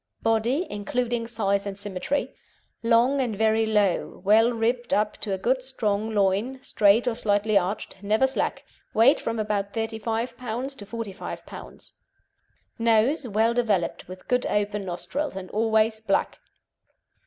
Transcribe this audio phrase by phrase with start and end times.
[0.23, 2.33] BODY (INCLUDING SIZE AND SYMMETRY)
[2.81, 7.55] Long and very low, well ribbed up to a good strong loin, straight or slightly
[7.55, 10.75] arched, never slack; weight from about 35 lbs.
[10.77, 11.91] to 45 lbs.
[12.79, 16.39] NOSE Well developed, with good open nostrils, and always black.